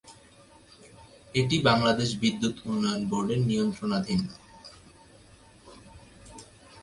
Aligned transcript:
এটি 1.35 1.57
বাংলাদেশ 1.67 2.09
বিদ্যুৎ 2.21 2.55
উন্নয়ন 2.65 3.01
বোর্ডের 3.09 3.41
নিয়ন্ত্রণাধীন। 3.49 4.21